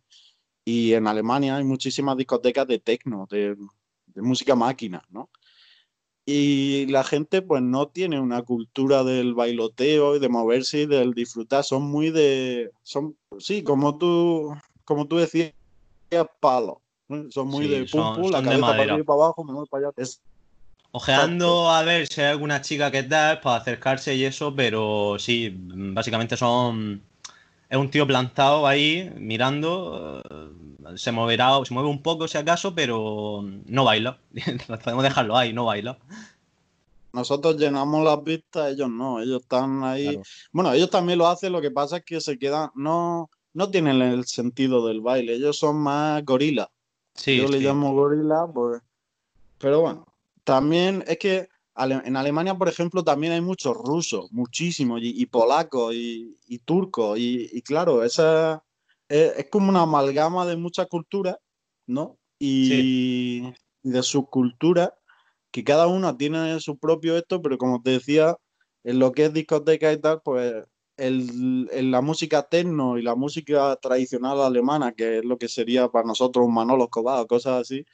[0.66, 3.56] y en Alemania hay muchísimas discotecas de techno, de
[4.16, 5.30] música máquina, ¿no?
[6.26, 11.14] Y la gente pues no tiene una cultura del bailoteo y de moverse y del
[11.14, 14.54] disfrutar, son muy de, son, sí, como tú,
[14.86, 15.54] como tú decías,
[16.40, 16.82] palo.
[17.30, 19.66] Son muy Sí, de pum pum, la cabeza para arriba y para abajo, me voy
[19.68, 19.94] para allá.
[19.98, 20.22] Es,
[20.94, 25.54] Ojeando a ver si hay alguna chica que tal para acercarse y eso, pero sí,
[25.56, 27.02] básicamente son.
[27.72, 30.22] Es un tío plantado ahí, mirando.
[30.30, 34.20] eh, Se moverá, se mueve un poco si acaso, pero no baila.
[34.84, 35.98] Podemos dejarlo ahí, no baila.
[37.14, 40.04] nosotros llenamos las vistas, ellos no, ellos están ahí.
[40.04, 40.22] Claro.
[40.52, 44.02] Bueno, ellos también lo hacen, lo que pasa es que se quedan, no, no tienen
[44.02, 46.68] el sentido del baile, ellos son más gorilas.
[47.16, 48.82] Sí, Yo le llamo gorila, pues.
[49.60, 50.06] Pero bueno,
[50.44, 55.26] también es que Ale- en Alemania, por ejemplo, también hay muchos rusos, muchísimos, y, y
[55.26, 58.64] polacos, y, y turcos, y, y claro, esa
[59.08, 61.38] es, es como una amalgama de muchas culturas,
[61.88, 62.18] ¿no?
[62.40, 63.54] Y,
[63.84, 64.92] de sus culturas,
[65.52, 68.36] que cada una tiene su propio esto, pero como te decía,
[68.84, 70.64] en lo que es discoteca y tal, pues
[70.98, 75.90] el, en la música techno y la música tradicional alemana, que es lo que sería
[75.90, 77.86] para nosotros un Manolo Escobar o cosas así,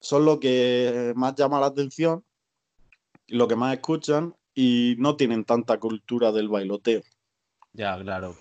[0.00, 2.24] son lo que más llama la atención,
[3.28, 7.02] lo que más escuchan y no tienen tanta cultura del bailoteo.
[7.72, 8.36] Ya, claro.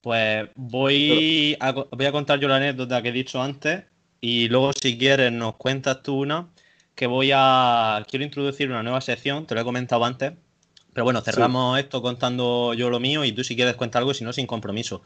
[0.00, 3.84] Pues voy a, voy a contar yo la anécdota que he dicho antes
[4.20, 6.48] y luego si quieres nos cuentas tú una
[6.94, 8.04] que voy a...
[8.08, 10.32] Quiero introducir una nueva sección, te lo he comentado antes,
[10.92, 14.24] pero bueno, cerramos esto contando yo lo mío y tú si quieres cuenta algo si
[14.24, 15.02] no, sin compromiso.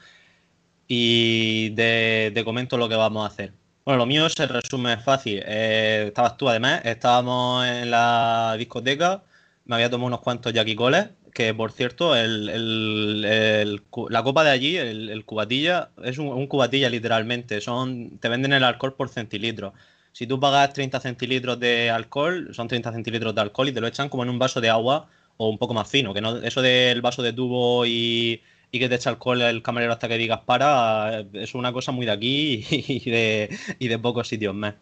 [0.86, 3.52] Y te, te comento lo que vamos a hacer.
[3.84, 5.42] Bueno, lo mío se resume fácil.
[5.44, 9.24] Eh, estabas tú además, estábamos en la discoteca,
[9.64, 14.76] me había tomado unos cuantos Jackie Coles, que por cierto, el, la copa de allí,
[14.76, 17.60] el, cubatilla, es un, cubatilla literalmente.
[17.60, 19.72] Son, te venden el alcohol por centilitros.
[20.12, 23.86] Si tú pagas 30 centilitros de alcohol, son 30 centilitros de alcohol y te lo
[23.88, 26.14] echan como en un vaso de agua o un poco más fino.
[26.14, 28.42] Que no, eso del vaso de tubo y,
[28.72, 32.06] y que te echa alcohol el camarero hasta que digas para, es una cosa muy
[32.06, 34.74] de aquí y de, y de pocos sitios más.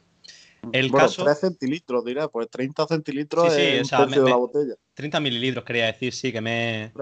[0.73, 4.19] El bueno, caso- 3 centilitros, dirá, pues 30 centilitros Sí, sí, es o sea, me-
[4.21, 4.75] de la botella.
[4.95, 6.93] 30 mililitros quería decir, sí, que me,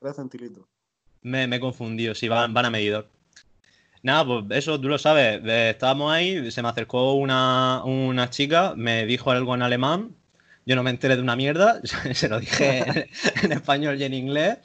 [0.00, 0.66] 3 centilitros.
[1.22, 3.08] Me, me he confundido, sí, van, van a medidor.
[4.02, 5.40] Nada, pues eso tú lo sabes.
[5.44, 10.14] eh, Estábamos ahí, se me acercó una, una chica, me dijo algo en alemán.
[10.66, 11.80] Yo no me enteré de una mierda,
[12.14, 13.08] se lo dije en,
[13.44, 14.58] en español y en inglés.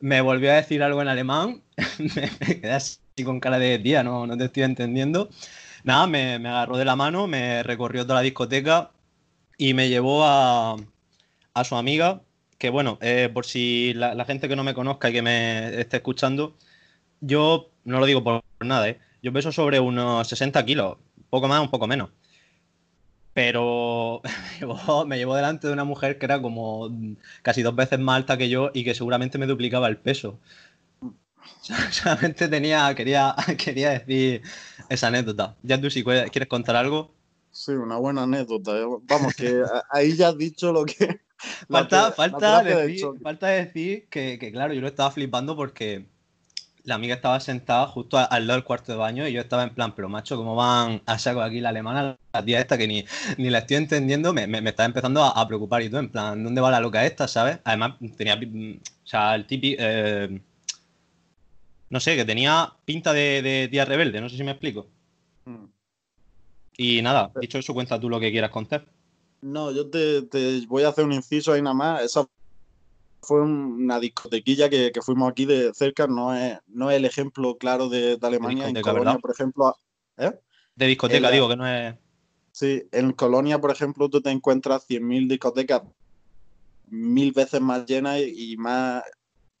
[0.00, 1.62] Me volvió a decir algo en alemán,
[1.98, 5.28] me, quedé así con cara de tía, no, te estoy entendiendo.
[5.84, 8.90] Nada, me, agarró de la mano, me recorrió toda la discoteca
[9.56, 10.76] y me llevó a,
[11.54, 12.22] a su amiga,
[12.58, 15.98] que bueno, eh, por si la, gente que no me conozca y que me esté
[15.98, 16.56] escuchando,
[17.20, 19.00] yo no lo digo por nada, ¿eh?
[19.22, 20.98] Yo peso sobre unos 60 kilos,
[21.30, 22.10] poco más, un poco menos.
[23.38, 26.90] Pero me llevó, me llevó delante de una mujer que era como
[27.42, 30.40] casi dos veces más alta que yo y que seguramente me duplicaba el peso.
[31.92, 34.42] Solamente tenía, quería, quería decir
[34.88, 35.54] esa anécdota.
[35.62, 37.14] Ya tú si quieres contar algo.
[37.52, 38.72] Sí, una buena anécdota.
[39.02, 41.20] Vamos, que ahí ya has dicho lo que...
[41.68, 46.08] Falta, falta, decir, falta decir que, que, claro, yo lo estaba flipando porque
[46.88, 49.74] la amiga estaba sentada justo al lado del cuarto de baño y yo estaba en
[49.74, 52.16] plan, pero macho, ¿cómo van a saco aquí la alemana?
[52.32, 53.04] La tía esta que ni,
[53.36, 56.62] ni la estoy entendiendo, me, me, está empezando a, preocupar y tú, en plan, ¿dónde
[56.62, 57.58] va la loca esta, sabes?
[57.64, 60.40] Además, tenía, o sea, el típico, eh,
[61.90, 64.86] no sé, que tenía pinta de, de, tía rebelde, no sé si me explico.
[65.44, 65.66] Mm.
[66.78, 68.86] Y nada, dicho eso, cuenta tú lo que quieras contar.
[69.42, 72.02] No, yo te, te voy a hacer un inciso ahí nada más.
[72.02, 72.26] Esa
[73.20, 77.88] fue una discotequilla que, fuimos aquí de cerca, no es, no es el ejemplo claro
[77.88, 78.68] de, Alemania.
[78.68, 79.76] en Colonia, por ejemplo.
[80.16, 80.32] ¿eh?
[80.74, 81.94] De discoteca, digo, que no es.
[82.52, 85.82] Sí, en Colonia, por ejemplo, tú te encuentras 100.000 discotecas
[86.90, 89.02] mil veces más llenas y más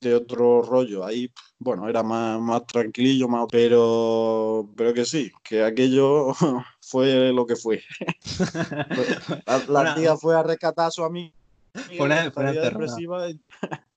[0.00, 1.04] de otro rollo.
[1.04, 6.32] Ahí, bueno, era más, más tranquilillo, más, pero, pero que sí, que aquello
[6.80, 7.82] fue lo que fue.
[9.68, 11.37] la, tía fue a rescatar a su amigo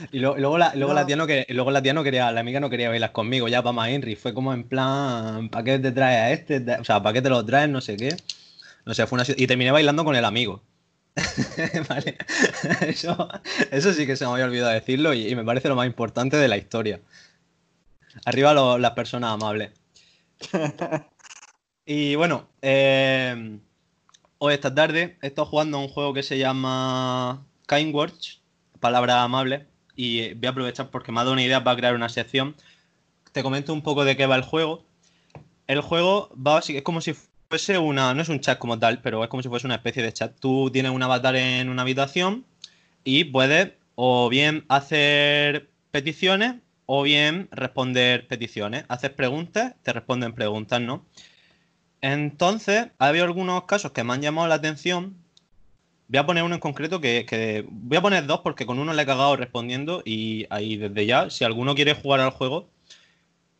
[0.12, 2.60] y luego, la, luego, la tía no que, luego la tía no quería, la amiga
[2.60, 4.16] no quería bailar conmigo, ya para más Henry.
[4.16, 6.80] Fue como en plan, ¿para qué te traes a este?
[6.80, 7.68] O sea, ¿para qué te lo traes?
[7.68, 8.16] No sé qué.
[8.84, 10.62] No sé, fue una Y terminé bailando con el amigo.
[11.88, 12.16] vale.
[12.86, 13.28] Eso,
[13.70, 16.48] eso, sí que se me había olvidado decirlo y, me parece lo más importante de
[16.48, 17.00] la historia.
[18.24, 19.70] Arriba las personas amables.
[21.84, 23.60] y bueno, eh,
[24.42, 28.40] Hoy esta tarde he estado jugando a un juego que se llama Kind Words,
[28.80, 32.08] palabra amable, y voy a aprovechar porque me ha dado una idea para crear una
[32.08, 32.56] sección.
[33.32, 34.86] Te comento un poco de qué va el juego.
[35.66, 37.14] El juego va es como si
[37.50, 40.02] fuese una, no es un chat como tal, pero es como si fuese una especie
[40.02, 40.34] de chat.
[40.40, 42.46] Tú tienes un avatar en una habitación
[43.04, 46.54] y puedes o bien hacer peticiones
[46.86, 48.86] o bien responder peticiones.
[48.88, 51.04] Haces preguntas, te responden preguntas, ¿no?
[52.02, 55.16] Entonces, ha habido algunos casos que me han llamado la atención.
[56.08, 59.02] Voy a poner uno en concreto que, Voy a poner dos porque con uno le
[59.02, 62.68] he cagado respondiendo y ahí desde ya, si alguno quiere jugar al juego,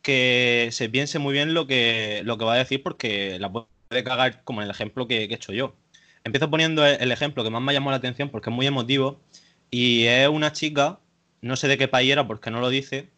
[0.01, 4.03] que se piense muy bien lo que, lo que va a decir porque la puede
[4.03, 5.75] cagar como en el ejemplo que, he hecho yo.
[6.23, 9.19] Empiezo poniendo el ejemplo que más me llamado la atención porque es muy emotivo
[9.71, 10.99] y es una chica,
[11.41, 13.09] no sé de qué país era porque no lo dice,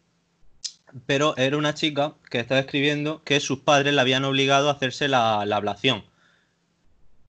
[1.06, 5.08] pero era una chica que estaba escribiendo que sus padres la habían obligado a hacerse
[5.08, 6.04] la, ablación.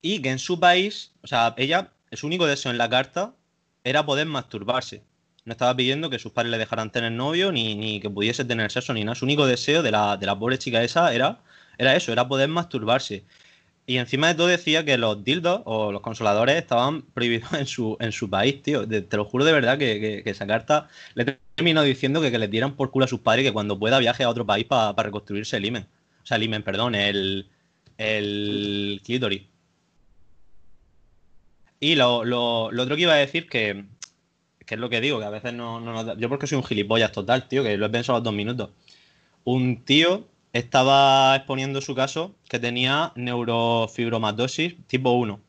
[0.01, 3.34] Y que en su país, o sea, ella, su único deseo en la carta
[3.84, 5.04] era poder masturbarse.
[5.45, 8.71] No estaba pidiendo que sus padres le dejaran tener novio, ni, ni que pudiese tener
[8.71, 9.15] sexo, ni nada.
[9.15, 11.39] Su único deseo de la, de la pobre chica esa era,
[11.78, 13.25] era eso, era poder masturbarse.
[13.87, 17.97] Y encima de todo decía que los dildos o los consoladores estaban prohibidos en su,
[17.99, 18.87] en su país, tío.
[18.87, 22.75] te lo juro de verdad que, esa carta le terminó diciendo que, que le dieran
[22.75, 25.65] por culo a sus padres que cuando pueda viaje a otro país para reconstruirse el
[25.65, 25.87] imen.
[26.23, 27.47] O sea, el imen, perdón, el,
[27.97, 29.43] el clítoris.
[31.79, 33.85] Y lo, otro que iba a decir que,
[34.65, 37.11] que es lo que digo, que a veces no, no, Yo porque soy un gilipollas
[37.11, 38.71] total, tío, que lo he pensado dos minutos.
[39.43, 45.41] Un tío estaba exponiendo su caso que tenía neurofibromatosis tipo 1,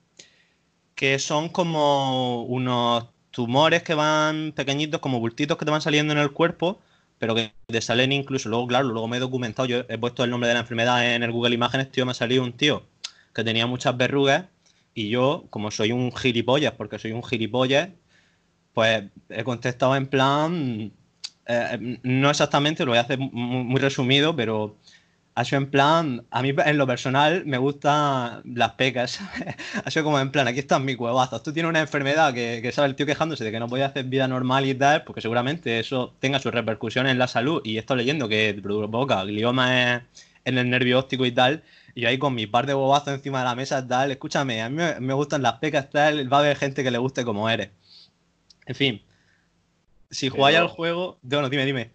[0.97, 6.19] que son como unos tumores que van pequeñitos, como bultitos que te van saliendo en
[6.19, 6.81] el cuerpo,
[7.21, 10.31] pero que te salen incluso, luego claro, luego me he documentado, yo he puesto el
[10.31, 12.83] nombre de la enfermedad en el Google Imágenes, tío, me ha salido un tío
[13.33, 14.47] que tenía muchas verrugas
[14.93, 17.91] y yo, como soy un gilipollas, porque soy un gilipollas,
[18.75, 20.93] pues he contestado en plan,
[21.47, 24.77] eh, no exactamente, lo voy a hacer muy resumido, pero
[25.35, 29.21] ha sido en plan, a mí en lo personal me gustan las pecas,
[29.85, 32.73] ha sido como en plan, aquí están mis huevazos, tú tienes una enfermedad que, que
[32.73, 35.79] sabe el tío quejándose de que no puede hacer vida normal y tal, porque seguramente
[35.79, 37.61] eso tenga sus repercusiones en la salud.
[37.65, 40.07] Y esto leyendo que provoca glioma
[40.47, 41.63] en el nervio óptico y tal,
[41.97, 44.83] y ahí con mi par de huevazos encima de la mesa tal, escúchame, a mí
[45.01, 47.71] me, gustan las pecas tal, va a haber gente que le guste como eres.
[48.67, 49.03] En fin,
[50.11, 51.91] si jugáis al juego, bueno, dime, dime.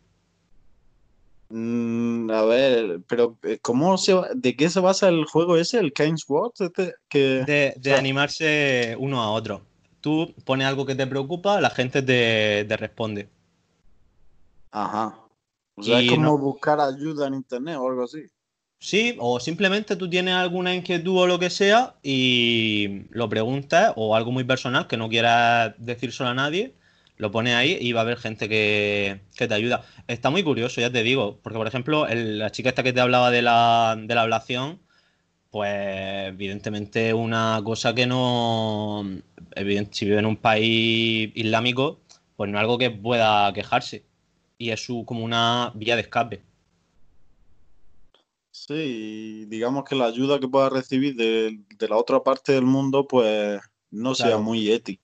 [1.50, 5.91] Mm, a ver, pero eh, ¿cómo se ¿de qué se basa el juego ese, el
[5.91, 6.54] Keynes World?
[6.60, 9.62] Este, que, de, animarse uno a otro.
[10.00, 13.30] Tú pones algo que te preocupa, la gente te, responde.
[14.71, 15.17] Ajá.
[15.76, 18.24] O sea, es como buscar ayuda en internet o algo así.
[18.80, 24.15] Sí, o simplemente tú tienes alguna inquietud o lo que sea y lo preguntas, o
[24.15, 26.74] algo muy personal que no quieras decir solo a nadie,
[27.22, 29.86] lo pone ahí y va a haber gente que, te ayuda.
[30.08, 33.30] Está muy curioso, ya te digo, porque por ejemplo, la chica esta que te hablaba
[33.30, 34.80] de la, de la ablación,
[35.52, 39.06] pues evidentemente una cosa que no,
[39.92, 42.00] si vive en un país islámico,
[42.36, 44.04] pues no es algo que pueda quejarse
[44.58, 46.42] y es su, como una vía de escape.
[48.50, 53.62] Sí, digamos que la ayuda que pueda recibir de, la otra parte del mundo, pues
[53.92, 55.04] no sea muy ética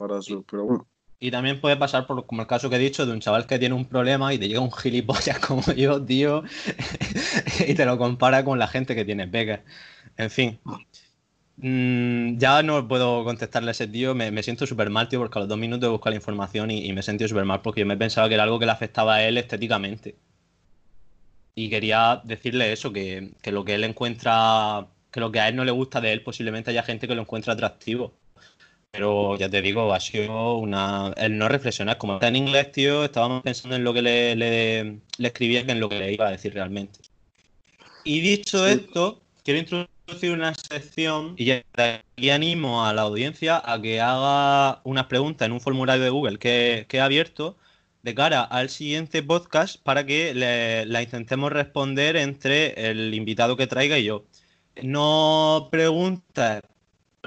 [0.00, 0.88] para su, pero bueno.
[1.22, 3.58] Y también puede pasar por como el caso que he dicho de un chaval que
[3.58, 6.42] tiene un problema y te llega un gilipollas como yo, tío,
[7.68, 9.60] y te lo compara con la gente que tiene becas.
[10.16, 10.58] En fin.
[11.58, 15.40] Mm, ya no puedo contestarle a ese tío, me, siento súper mal, tío, porque a
[15.40, 17.86] los dos minutos he buscado la información y, me he sentido súper mal porque yo
[17.86, 20.16] me pensaba que era algo que le afectaba a él estéticamente.
[21.54, 25.56] Y quería decirle eso, que, que lo que él encuentra, que lo que a él
[25.56, 28.14] no le gusta de él, posiblemente haya gente que lo encuentra atractivo.
[28.92, 31.12] Pero ya te digo, ha sido una.
[31.16, 31.98] El no reflexionar.
[31.98, 35.80] Como está en inglés, tío, estábamos pensando en lo que le, le, escribía que en
[35.80, 37.00] lo que le iba a decir realmente.
[38.04, 43.80] Y dicho esto, quiero introducir una sección y ya aquí animo a la audiencia a
[43.80, 47.56] que haga unas preguntas en un formulario de Google que, que he abierto
[48.02, 53.66] de cara al siguiente podcast para que le, la intentemos responder entre el invitado que
[53.66, 54.24] traiga y yo.
[54.82, 56.62] No preguntas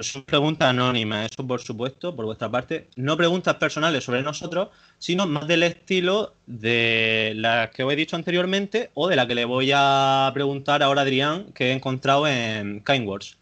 [0.01, 2.89] son preguntas anónimas, eso por supuesto, por vuestra parte.
[2.95, 8.15] No preguntas personales sobre nosotros, sino más del estilo de las que os he dicho
[8.15, 12.27] anteriormente o de la que le voy a preguntar ahora a Adrián, que he encontrado
[12.27, 13.37] en Kindwords.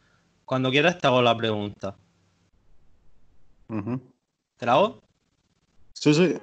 [0.46, 1.96] Cuando quieras te hago la pregunta.
[4.58, 5.02] ¿Te la hago?
[5.94, 6.36] Sí, sí.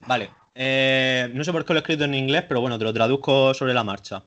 [0.00, 0.30] Vale.
[0.54, 3.54] Eh, no sé por qué lo he escrito en inglés, pero bueno, te lo traduzco
[3.54, 4.22] sobre la marcha.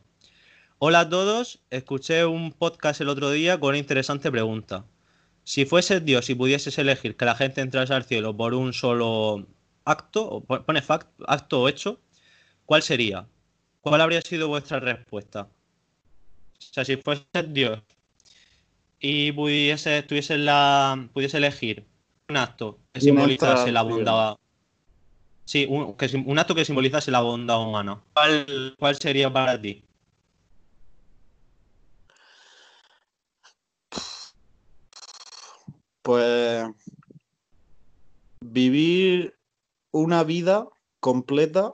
[0.79, 4.85] Hola a todos, escuché un podcast el otro día con una interesante pregunta.
[5.45, 9.45] Si fueses Dios y pudieses elegir que la gente entrase al cielo por un solo
[9.85, 12.01] acto, pone fact, acto o hecho,
[12.65, 13.27] ¿cuál sería?
[13.81, 15.41] ¿Cuál habría sido vuestra respuesta?
[15.41, 17.79] O sea, si fueses Dios
[18.99, 21.85] y pudiese, tuviese la, pudiese elegir
[22.27, 24.37] un acto que simbolizase la bondad.
[25.45, 28.01] Sí, un, un, acto que simbolizase la bondad humana.
[28.13, 29.83] ¿Cuál, ¿Cuál sería para ti?
[36.05, 36.67] Pues
[38.39, 39.35] vivir
[39.89, 40.67] una vida
[40.99, 41.73] completa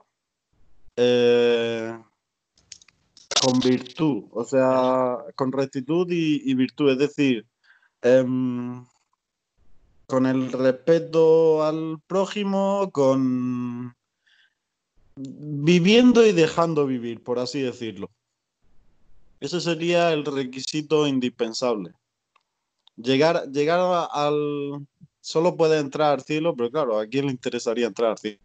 [0.95, 1.99] eh,
[3.41, 7.45] con virtud, o sea, con rectitud y, virtud, es decir,
[8.01, 8.85] em,
[10.07, 13.93] con el respeto al prójimo, con
[15.17, 18.09] viviendo y dejando vivir, por así decirlo.
[19.41, 21.91] Ese sería el requisito indispensable
[23.01, 23.79] llegar, llegar
[24.11, 24.87] al.
[25.19, 28.39] Solo puede entrar al cielo, pero claro, ¿a quién le interesaría entrar al cielo?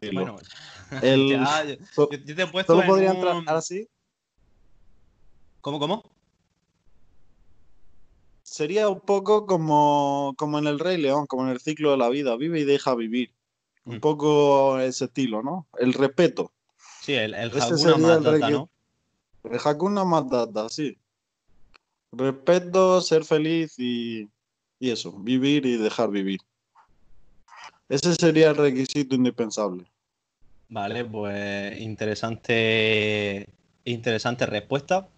[0.00, 0.36] Bueno,
[1.02, 1.28] el,
[1.96, 3.88] yo, te he puesto ¿Solo podría entrar así?
[5.60, 6.02] ¿Cómo, cómo?
[8.42, 12.08] Sería un poco como, como en el Rey León, como en el ciclo de la
[12.08, 12.36] vida.
[12.36, 13.32] Vive y deja vivir.
[13.84, 14.00] Un mm.
[14.00, 15.66] poco ese estilo, ¿no?
[15.78, 16.52] El respeto.
[17.00, 18.70] Sí, el, el Hakuna Matata, ¿no?
[19.44, 20.98] El Hakuna Matata, sí.
[22.12, 24.28] Respeto, ser feliz y,
[24.80, 26.40] eso, vivir y dejar vivir.
[27.88, 29.84] Ese sería el requisito indispensable.
[30.68, 33.48] Vale, pues interesante,
[33.84, 35.08] interesante respuesta.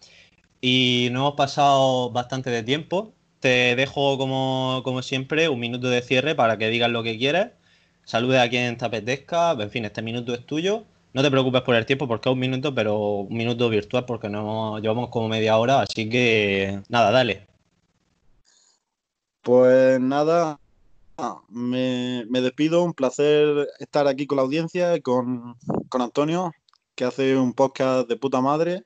[0.60, 3.12] Y no hemos pasado bastante de tiempo.
[3.40, 7.48] Te dejo, como, como siempre, un minuto de cierre para que digas lo que quieres.
[8.04, 9.52] Salude a quien te apetezca.
[9.52, 10.84] En fin, este minuto es tuyo.
[11.14, 14.28] No te preocupes por el tiempo porque es un minuto, pero un minuto virtual porque
[14.28, 17.46] no llevamos como media hora, así que nada, dale.
[19.40, 20.58] Pues nada,
[21.48, 25.54] me, despido, un placer estar aquí con la audiencia, con,
[25.88, 26.50] con Antonio,
[26.96, 28.82] que hace un podcast de puta madre.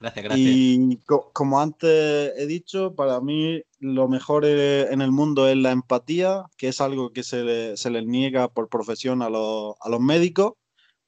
[0.00, 0.48] Gracias, gracias.
[0.50, 0.98] Y
[1.34, 6.68] como antes he dicho, para mí lo mejor en el mundo es la empatía, que
[6.68, 10.54] es algo que se, le, se les niega por profesión a los, a los médicos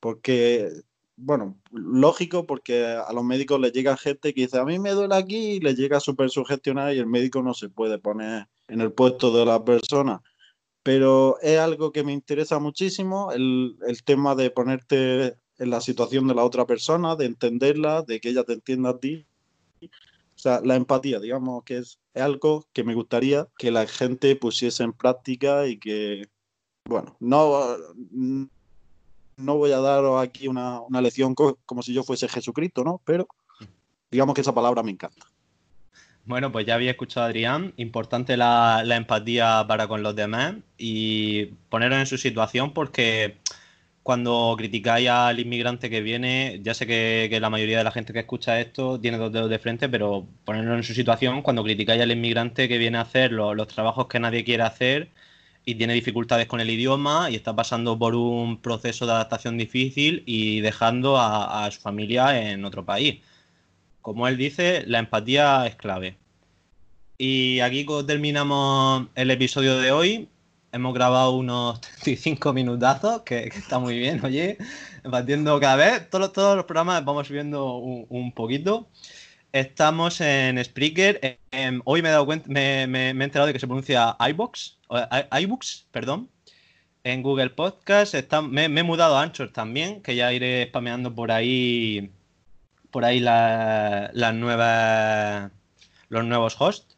[0.01, 0.71] porque,
[1.17, 5.15] bueno, lógico, porque a los médicos les llega gente que dice, a mí me duele
[5.15, 8.93] aquí, y les llega súper sugestionada y el médico no se puede poner en el
[8.93, 10.23] puesto de la persona.
[10.83, 16.27] Pero es algo que me interesa muchísimo, el, el tema de ponerte en la situación
[16.27, 19.27] de la otra persona, de entenderla, de que ella te entienda a ti.
[19.83, 24.35] O sea, la empatía, digamos, que es, es, algo que me gustaría que la gente
[24.37, 26.31] pusiese en práctica y que,
[26.87, 27.77] bueno, no,
[29.41, 33.01] no voy a dar aquí una, lección como si yo fuese Jesucristo, ¿no?
[33.05, 33.27] Pero
[34.11, 35.27] digamos que esa palabra me encanta.
[36.25, 41.47] Bueno, pues ya había escuchado a Adrián, importante la, empatía para con los demás y
[41.69, 43.39] ponerlos en su situación porque
[44.03, 48.21] cuando criticáis al inmigrante que viene, ya sé que, la mayoría de la gente que
[48.21, 52.13] escucha esto tiene dos dedos de frente, pero ponerlo en su situación, cuando criticáis al
[52.13, 55.11] inmigrante que viene a hacer los trabajos que nadie quiere hacer
[55.65, 60.23] y tiene dificultades con el idioma y está pasando por un proceso de adaptación difícil
[60.27, 63.21] y dejando a, su familia en otro país.
[64.01, 66.17] Como él dice, la empatía es clave.
[67.19, 70.29] Y aquí terminamos el episodio de hoy.
[70.73, 74.57] Hemos grabado unos 35 minutazos, que, está muy bien, oye.
[75.05, 76.11] Batiendo cada vez.
[76.11, 78.89] Todos, todos los programas vamos subiendo un poquito.
[79.53, 81.19] Estamos en Spreaker.
[81.51, 84.79] Eh, hoy me he dado cuenta, me, he enterado de que se pronuncia iBox,
[85.41, 86.31] iBooks, perdón.
[87.03, 88.15] En Google Podcast.
[88.43, 92.13] Me, he mudado a Anchor también, que ya iré spameando por ahí.
[92.93, 95.51] Por ahí la, las nuevas.
[96.09, 96.97] Los nuevos hosts.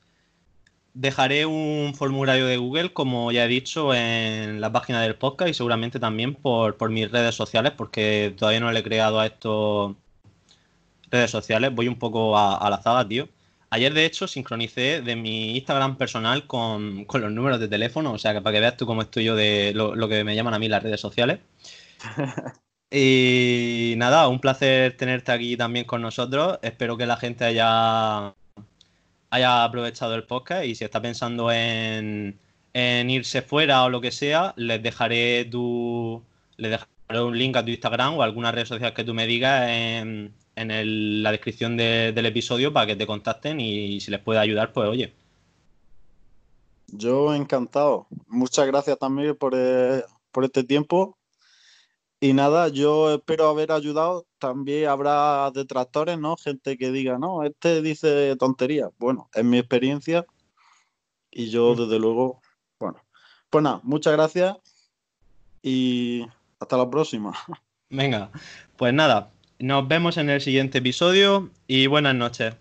[0.94, 5.54] Dejaré un formulario de Google, como ya he dicho, en la página del podcast y
[5.54, 9.96] seguramente también por, por mis redes sociales, porque todavía no le he creado a esto
[11.12, 11.72] redes sociales.
[11.74, 13.28] Voy un poco a, a, la zaga, tío.
[13.70, 18.18] Ayer, de hecho, sincronicé de mi Instagram personal con, con, los números de teléfono, o
[18.18, 20.54] sea, que para que veas tú cómo estoy yo de lo, lo que me llaman
[20.54, 21.38] a mí las redes sociales.
[22.90, 26.58] y nada, un placer tenerte aquí también con nosotros.
[26.62, 28.34] Espero que la gente haya
[29.32, 32.38] haya aprovechado el podcast y si está pensando en,
[32.74, 36.22] en, irse fuera o lo que sea, les dejaré tu
[36.58, 39.70] les dejaré un link a tu Instagram o alguna red social que tú me digas
[39.70, 44.20] en, en el, la descripción de, del episodio para que te contacten y, si les
[44.20, 45.14] puede ayudar, pues oye.
[46.88, 48.06] Yo encantado.
[48.28, 51.16] Muchas gracias también por, eh, por este tiempo.
[52.20, 54.26] Y nada, yo espero haber ayudado.
[54.38, 56.36] También habrá detractores, ¿no?
[56.36, 58.90] Gente que diga, no, este dice tonterías.
[58.98, 60.24] Bueno, es mi experiencia.
[61.30, 62.40] Y yo, desde luego,
[62.78, 62.98] bueno.
[63.50, 64.56] Pues nada, muchas gracias.
[65.62, 66.26] Y
[66.60, 67.32] hasta la próxima.
[67.90, 68.30] Venga,
[68.76, 69.31] pues nada,
[69.62, 72.56] nos vemos en el siguiente episodio y buenas noches.